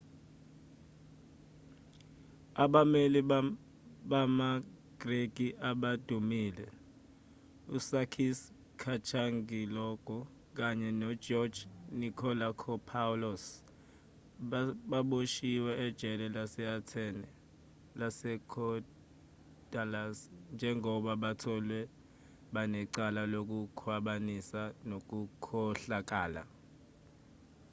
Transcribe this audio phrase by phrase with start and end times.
[2.63, 3.21] abameli
[4.11, 6.65] bamagreki abadumile
[7.77, 8.37] usakis
[8.81, 9.93] kechagioglou
[10.57, 11.59] kanye nogeorge
[11.99, 13.43] nikolakopoulos
[14.91, 17.27] baboshiwe ejele lase-athene
[17.99, 20.17] lasekorydallus
[20.53, 21.79] njengoba batholwe
[22.53, 26.43] banecala lokukhwabanisa nokukhohlakala